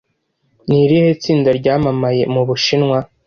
[0.67, 2.97] ni irihe tsinda ryamamaye mu bushinwa